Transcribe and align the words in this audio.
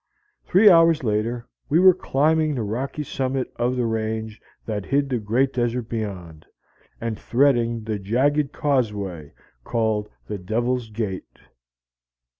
Three 0.45 0.67
hours 0.67 1.03
later, 1.03 1.47
we 1.69 1.77
were 1.79 1.93
climbing 1.93 2.55
the 2.55 2.63
rocky 2.63 3.03
summit 3.03 3.53
of 3.57 3.75
the 3.75 3.85
range 3.85 4.41
that 4.65 4.87
hid 4.87 5.09
the 5.09 5.19
great 5.19 5.53
desert 5.53 5.89
beyond, 5.89 6.43
and 6.99 7.19
threading 7.19 7.83
the 7.83 7.99
jagged 7.99 8.51
causeway 8.51 9.31
called 9.63 10.09
the 10.25 10.39
Devil's 10.39 10.89
Gate. 10.89 11.39